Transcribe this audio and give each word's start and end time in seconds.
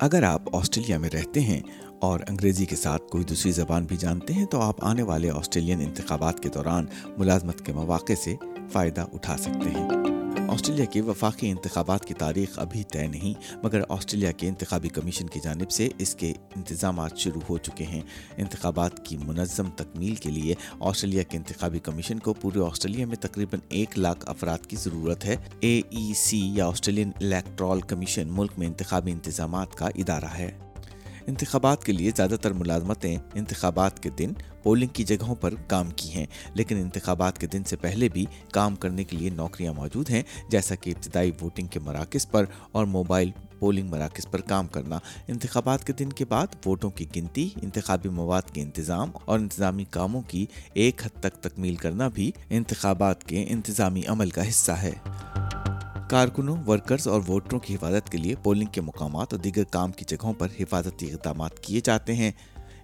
اگر 0.00 0.22
آپ 0.22 0.56
آسٹریلیا 0.56 0.98
میں 0.98 1.10
رہتے 1.10 1.40
ہیں 1.40 1.60
اور 2.00 2.20
انگریزی 2.28 2.66
کے 2.66 2.76
ساتھ 2.76 3.02
کوئی 3.10 3.24
دوسری 3.24 3.52
زبان 3.52 3.84
بھی 3.84 3.96
جانتے 3.96 4.34
ہیں، 4.34 4.46
تو 4.46 4.60
آپ 4.60 4.84
آنے 4.84 5.02
والے 5.02 5.30
آسٹریلین 5.30 5.80
انتخابات 5.80 6.40
کے 6.40 6.48
دوران 6.48 6.86
ملازمت 7.18 7.66
کے 7.66 7.72
مواقع 7.72 8.12
سے 8.24 8.34
فائدہ 8.72 9.04
اٹھا 9.12 9.36
سکتے 9.36 9.70
ہیں۔ 9.70 9.97
آسٹریلیا 10.58 10.84
کے 10.84 11.00
وفاقی 11.00 11.50
انتخابات 11.50 12.04
کی 12.04 12.14
تاریخ 12.14 12.58
ابھی 12.58 12.84
طے 12.84 13.06
نہیں، 13.06 13.56
مگر 13.62 13.80
آسٹریلیا 13.88 14.32
کے 14.32 14.48
انتخابی 14.48 14.88
کمیشن 14.88 15.26
کی 15.26 15.40
جانب 15.44 15.70
سے 15.70 15.88
اس 15.98 16.14
کے 16.14 16.32
انتظامات 16.56 17.16
شروع 17.16 17.40
ہو 17.48 17.58
چکے 17.58 17.84
ہیں۔ 17.84 18.00
انتخابات 18.36 19.06
کی 19.06 19.16
منظم 19.16 19.70
تکمیل 19.76 20.14
کے 20.14 20.30
لیے 20.30 20.54
آسٹریلیا 20.80 21.22
کے 21.22 21.36
انتخابی 21.36 21.78
کمیشن 21.78 22.18
کو 22.18 22.34
پورے 22.34 22.58
آسٹریلیا 22.58 23.06
میں 23.06 23.16
تقریباً 23.16 23.60
ایک 23.68 23.98
لاکھ 23.98 24.30
افراد 24.30 24.66
کی 24.66 24.76
ضرورت 24.76 25.24
ہے۔ 25.24 25.36
اے 25.60 25.80
ای 25.90 26.12
سی 26.14 26.54
یا 26.54 26.66
آسٹریلین 26.66 27.10
الیکٹرال 27.20 27.80
کمیشن 27.80 28.28
ملک 28.30 28.52
میں 28.58 28.66
انتخابی 28.66 29.12
انتظامات 29.12 29.74
کا 29.74 29.86
ادارہ 29.86 30.36
ہے۔ 30.38 30.50
انتخابات 31.28 31.84
کے 31.84 31.92
لیے 31.92 32.10
زیادہ 32.16 32.36
تر 32.40 32.52
ملازمتیں 32.52 33.18
انتخابات 33.34 34.02
کے 34.02 34.10
دن 34.10 34.32
پولنگ 34.62 34.88
کی 34.88 35.04
جگہوں 35.04 35.34
پر 35.34 35.54
کام 35.66 35.90
کی 35.90 36.12
ہیں، 36.12 36.26
لیکن 36.54 36.76
انتخابات 36.76 37.38
کے 37.38 37.46
دن 37.46 37.64
سے 37.64 37.76
پہلے 37.76 38.08
بھی 38.08 38.26
کام 38.52 38.76
کرنے 38.76 39.04
کے 39.04 39.16
لیے 39.16 39.30
نوکریاں 39.30 39.72
موجود 39.72 40.10
ہیں، 40.10 40.22
جیسا 40.50 40.74
کہ 40.74 40.90
ابتدائی 40.90 41.30
ووٹنگ 41.40 41.66
کے 41.66 41.80
مراکز 41.80 42.30
پر 42.30 42.44
اور 42.72 42.86
موبائل 42.86 43.30
پولنگ 43.58 43.88
مراکز 43.88 44.26
پر 44.30 44.40
کام 44.40 44.66
کرنا۔ 44.66 44.98
انتخابات 45.28 45.84
کے 45.84 45.92
دن 45.92 46.08
کے 46.08 46.24
بعد 46.24 46.46
ووٹوں 46.66 46.90
کی 46.90 47.06
گنتی، 47.16 47.48
انتخابی 47.62 48.08
مواد 48.08 48.42
کے 48.52 48.62
انتظام 48.62 49.10
اور 49.24 49.38
انتظامی 49.38 49.84
کاموں 49.90 50.22
کی 50.28 50.46
ایک 50.74 51.06
حد 51.06 51.20
تک 51.20 51.42
تکمیل 51.42 51.76
کرنا 51.76 52.08
بھی 52.08 52.30
انتخابات 52.50 53.24
کے 53.24 53.44
انتظامی 53.48 54.02
عمل 54.06 54.30
کا 54.30 54.48
حصہ 54.48 54.72
ہے۔ 54.72 54.92
کارکنوں 56.08 56.56
ورکرز 56.66 57.08
اور 57.08 57.20
ووٹروں 57.28 57.60
کی 57.60 57.74
حفاظت 57.74 58.10
کے 58.10 58.18
لیے 58.18 58.34
پولنگ 58.42 58.66
کے 58.66 58.80
مقامات 58.80 59.32
اور 59.32 59.40
دیگر 59.40 59.64
کام 59.64 59.92
کی 59.92 60.04
جگہوں 60.08 60.32
پر 60.32 60.48
حفاظتی 60.60 61.12
اقدامات 61.12 61.60
کیے 61.60 61.80
جاتے 61.84 62.14
ہیں۔ 62.14 62.30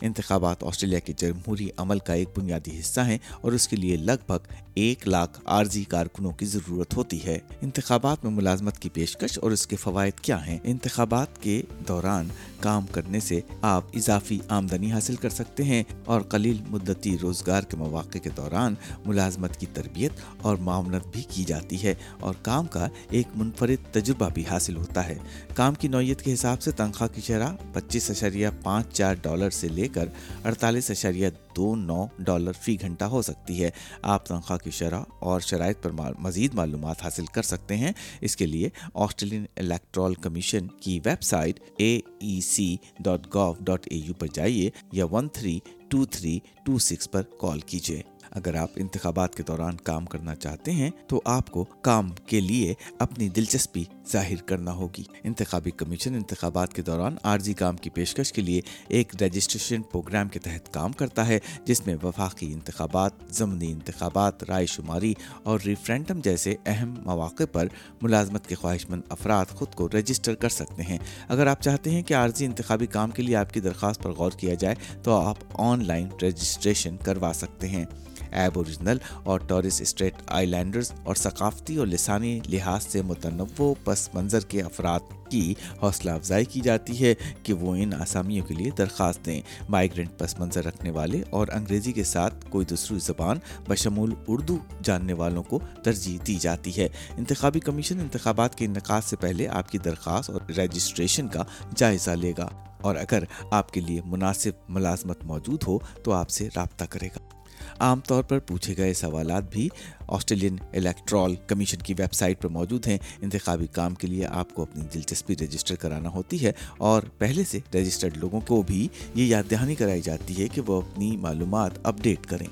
انتخابات 0.00 0.64
آسٹریلیا 0.64 0.98
کے 0.98 1.12
جمہوری 1.16 1.68
عمل 1.76 1.98
کا 1.98 2.12
ایک 2.12 2.28
بنیادی 2.38 2.80
حصہ 2.80 3.00
ہیں 3.00 3.18
اور 3.40 3.52
اس 3.52 3.68
کے 3.68 3.76
لیے 3.76 3.96
لگ 3.96 4.26
بھگ 4.26 4.52
ایک 4.74 5.08
لاکھ 5.08 5.40
عارضی 5.44 5.84
کارکنوں 5.84 6.32
کی 6.32 6.46
ضرورت 6.46 6.96
ہوتی 6.96 7.26
ہے۔ 7.26 7.38
انتخابات 7.60 8.24
میں 8.24 8.32
ملازمت 8.32 8.78
کی 8.78 8.88
پیشکش 8.88 9.38
اور 9.38 9.50
اس 9.50 9.66
کے 9.66 9.76
فوائد 9.76 10.20
کیا 10.20 10.46
ہیں؟ 10.46 10.58
انتخابات 10.64 11.42
کے 11.42 11.62
دوران 11.88 12.28
کام 12.62 12.86
کرنے 12.86 13.20
سے 13.20 13.40
آپ 13.60 13.84
اضافی 13.94 14.38
آمدنی 14.48 14.92
حاصل 14.92 15.16
کر 15.16 15.28
سکتے 15.28 15.64
ہیں 15.64 15.82
اور 16.04 16.20
قلیل 16.20 16.56
مدتی 16.68 17.16
روزگار 17.22 17.62
کے 17.62 17.76
مواقع 17.76 18.18
کے 18.18 18.30
دوران 18.36 18.74
ملازمت 19.06 19.56
کی 19.56 19.66
تربیت 19.74 20.12
اور 20.42 20.56
معاونت 20.56 21.06
بھی 21.12 21.22
کی 21.28 21.44
جاتی 21.44 21.82
ہے 21.82 21.94
اور 22.20 22.34
کام 22.42 22.66
کا 22.66 22.88
ایک 23.10 23.26
منفرد 23.34 23.94
تجربہ 23.94 24.28
بھی 24.34 24.44
حاصل 24.50 24.76
ہوتا 24.76 25.08
ہے۔ 25.08 25.14
کام 25.54 25.74
کی 25.74 25.88
نوعیت 25.88 26.22
کے 26.22 26.34
حساب 26.34 26.62
سے 26.62 26.70
تنخواہ 26.70 27.14
کی 27.14 27.20
شرح 27.20 27.48
پچیس 27.72 28.10
اشریہ 28.10 28.48
پانچ 28.62 28.86
چار 28.92 29.14
ڈالر 29.14 29.50
سے 29.50 29.68
لے 29.68 29.88
کر 29.88 30.08
اڑتالیس 30.44 30.90
اشریہ 30.90 31.28
دو 31.56 31.74
نو 31.76 32.06
ڈالر 32.18 32.52
فی 32.52 32.80
گھنٹہ 32.80 33.04
ہو 33.04 33.22
سکتی 33.22 33.62
ہے۔ 33.64 33.70
آپ 34.02 34.26
تنخواہ 34.26 34.58
کی 34.58 34.70
شرح 34.70 35.02
اور 35.18 35.40
شرائط 35.40 35.82
پر 35.82 35.90
مزید 36.18 36.54
معلومات 36.54 37.02
حاصل 37.02 37.26
کر 37.26 37.42
سکتے 37.42 37.76
ہیں۔ 37.76 37.92
اس 38.20 38.36
کے 38.36 38.46
لیے 38.46 38.68
آسٹریلین 38.94 39.44
الیکٹرال 39.56 40.14
کمیشن 40.14 40.66
کی 40.66 41.00
website 41.22 41.60
A 41.76 42.00
E 42.20 42.40
C 42.40 42.76
dot 43.00 43.34
gov 43.34 43.52
dot 43.60 43.86
A 43.90 43.96
U 43.96 44.14
پر 44.14 44.26
جائیے 44.34 44.70
یا 44.92 45.04
one 45.06 45.28
three 45.28 45.58
two 45.88 46.04
three 46.04 46.38
two 46.64 46.78
six 46.78 47.10
پر 47.10 47.22
کال 47.40 47.60
کیجیے۔ 47.60 48.02
اگر 48.32 48.54
آپ 48.54 48.70
انتخابات 48.76 49.34
کے 49.34 49.42
دوران 49.42 49.76
کام 49.76 50.06
کرنا 50.06 50.34
چاہتے 50.34 50.72
ہیں، 50.72 50.90
تو 51.06 51.22
آپ 51.24 51.50
کو 51.50 51.64
کام 51.64 52.10
کے 52.26 52.40
لیے 52.40 52.74
اپنی 52.98 53.28
دلچسپی 53.28 53.84
ظاہر 54.12 54.42
کرنا 54.46 54.72
ہوگی۔ 54.72 55.02
انتخابی 55.24 55.70
کمیشن 55.70 56.14
انتخابات 56.14 56.74
کے 56.74 56.82
دوران 56.82 57.16
عارضی 57.22 57.54
کام 57.54 57.76
کی 57.76 57.90
پیشکش 57.90 58.32
کے 58.32 58.42
لیے 58.42 58.60
ایک 58.88 59.22
رجسٹریشن 59.22 59.82
پروگرام 59.82 60.28
کے 60.28 60.38
تحت 60.38 60.74
کام 60.74 60.92
کرتا 60.92 61.26
ہے، 61.26 61.38
جس 61.64 61.86
میں 61.86 61.96
وفاقی 62.02 62.52
انتخابات، 62.52 63.12
ضمنی 63.30 63.72
انتخابات، 63.72 64.44
رائے 64.44 64.66
شماری 64.66 65.14
اور 65.42 65.60
ریفرینڈم 65.66 66.20
جیسے 66.20 66.54
اہم 66.66 66.94
مواقع 67.04 67.42
پر 67.52 67.68
ملازمت 68.02 68.46
کے 68.46 68.54
خواہش 68.54 68.90
مند 68.90 69.02
افراد 69.08 69.46
خود 69.46 69.74
کو 69.74 69.88
رجسٹر 69.88 70.34
کر 70.34 70.48
سکتے 70.48 70.82
ہیں۔ 70.82 70.98
اگر 71.28 71.46
آپ 71.46 71.62
چاہتے 71.62 71.90
ہیں 71.90 72.02
کہ 72.02 72.14
عارضی 72.14 72.44
انتخابی 72.44 72.86
کام 72.86 73.10
کے 73.10 73.22
لیے 73.22 73.36
آپ 73.36 73.52
کی 73.52 73.60
درخواست 73.60 74.02
پر 74.02 74.10
غور 74.10 74.30
کیا 74.30 74.54
جائے، 74.54 74.74
تو 75.02 75.14
آپ 75.14 75.36
آن 75.54 75.86
لائن 75.86 76.08
رجسٹریشن 76.22 76.96
کروا 76.96 77.32
سکتے 77.34 77.68
ہیں۔ 77.68 77.84
ایب 78.32 78.52
اوریجنل 78.58 78.98
اور 79.24 79.40
ٹورس 79.40 79.80
اسٹریٹ 79.80 80.14
آئی 80.26 80.46
لینڈرز 80.46 80.92
اور 81.04 81.14
ثقافتی 81.14 81.76
اور 81.76 81.86
لسانی 81.86 82.40
لحاظ 82.48 82.86
سے 82.86 83.02
متنوع 83.02 83.74
پس 83.84 84.14
منظر 84.14 84.40
کے 84.40 84.62
افراد 84.62 85.00
کی 85.30 85.54
حوصلہ 85.82 86.10
افزائی 86.10 86.44
کی 86.44 86.60
جاتی 86.60 87.04
ہے 87.04 87.14
کہ 87.42 87.52
وہ 87.52 87.76
ان 87.76 87.94
آسامیوں 87.94 88.46
کے 88.46 88.54
لیے 88.54 88.70
درخواست 88.78 89.26
دیں۔ 89.26 89.40
مائیگرنٹ 89.68 90.18
پس 90.18 90.38
منظر 90.38 90.64
رکھنے 90.64 90.90
والے 90.90 91.22
اور 91.30 91.46
انگریزی 91.52 91.92
کے 91.92 92.04
ساتھ 92.04 92.34
کوئی 92.50 92.66
دوسری 92.66 92.98
زبان 92.98 93.38
بشمول 93.68 94.14
اردو 94.28 94.58
جاننے 94.82 95.12
والوں 95.12 95.42
کو 95.42 95.60
ترجیح 95.84 96.18
دی 96.26 96.34
جاتی 96.34 96.76
ہے۔ 96.76 96.88
انتخابی 97.16 97.60
کمیشن 97.60 98.00
انتخابات 98.00 98.54
کے 98.54 98.64
انعقاد 98.64 99.02
سے 99.02 99.16
پہلے 99.16 99.48
آپ 99.48 99.72
کی 99.72 99.78
درخواست 99.78 100.30
اور 100.30 100.40
رجسٹریشن 100.48 101.28
کا 101.28 101.42
جائزہ 101.76 102.10
لے 102.10 102.32
گا 102.38 102.48
اور 102.80 102.96
اگر 102.96 103.24
آپ 103.50 103.72
کے 103.72 103.80
لیے 103.80 104.00
مناسب 104.04 104.50
ملازمت 104.68 105.24
موجود 105.24 105.62
ہو 105.66 105.78
تو 106.04 106.12
آپ 106.12 106.30
سے 106.30 106.48
رابطہ 106.56 106.84
کرے 106.84 107.06
گا۔ 107.06 107.41
عام 107.78 108.00
طور 108.00 108.22
پر 108.22 108.38
پوچھے 108.38 108.74
گئے 108.76 108.94
سوالات 108.94 109.52
بھی 109.52 109.68
آسٹریلین 110.08 110.56
الیکٹرال 110.72 111.34
کمیشن 111.46 111.78
کی 111.78 111.94
ویب 111.98 112.12
سائٹ 112.12 112.42
پر 112.42 112.48
موجود 112.48 112.86
ہیں۔ 112.86 112.98
انتخابی 113.22 113.66
کام 113.66 113.94
کے 113.94 114.06
لیے 114.06 114.26
آپ 114.26 114.54
کو 114.54 114.62
اپنی 114.62 114.84
دلچسپی 114.94 115.34
رجسٹر 115.34 115.74
کرانا 115.74 116.08
ہوتی 116.08 116.46
ہے 116.46 116.52
اور 116.78 117.02
پہلے 117.02 117.44
سے 117.44 117.58
رجسٹرڈ 117.74 118.16
لوگوں 118.16 118.40
کو 118.40 118.62
بھی 118.62 118.88
یہ 119.14 119.24
یاد 119.24 119.50
دہانی 119.50 119.74
کرائی 119.74 120.02
جاتی 120.02 120.42
ہے 120.42 120.48
کہ 120.48 120.60
وہ 120.66 120.82
اپنی 120.82 121.16
معلومات 121.16 121.70
اپڈیٹ 121.82 122.26
کریں۔ 122.26 122.46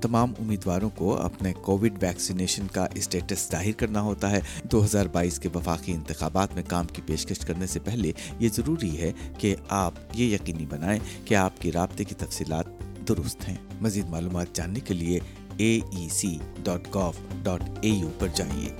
تمام 0.00 0.32
امیدواروں 0.40 0.90
کو 0.90 1.16
اپنے 1.16 1.52
کووڈ 1.52 2.02
ویکسینیشن 2.02 2.66
کا 2.72 2.86
اسٹیٹس 2.94 3.48
ظاہر 3.50 3.72
کرنا 3.72 4.00
ہوتا 4.00 4.30
ہے۔ 4.30 4.40
دو 4.64 4.84
ہزار 4.84 5.06
بائیس 5.06 5.38
کے 5.38 5.48
وفاقی 5.54 5.92
انتخابات 5.92 6.54
میں 6.54 6.62
کام 6.68 6.86
کی 6.86 7.02
پیشکش 7.06 7.38
کرنے 7.38 7.66
سے 7.66 7.80
پہلے 7.80 8.12
یہ 8.38 8.48
ضروری 8.52 9.00
ہے 9.00 9.12
کہ 9.38 9.56
آپ 9.68 9.92
یہ 10.14 10.34
یقینی 10.34 10.66
بنائیں 10.66 11.00
کہ 11.24 11.34
آپ 11.34 11.60
کی 11.60 11.72
رابطے 11.72 12.04
کی 12.04 12.14
تفصیلات 12.14 12.64
درست 13.08 13.48
ہیں۔ 13.48 13.56
مزید 13.80 14.08
معلومات 14.08 14.46
جاننے 14.52 14.80
کے 14.80 14.94
لیے 14.94 15.20
A 15.56 15.80
E 15.92 16.08
C 16.08 16.38
dot 16.64 16.94
gov 16.94 17.16
dot 17.42 17.62
A 17.80 17.90
U 17.90 18.08
پر 18.18 18.28
جائیے۔ 18.34 18.74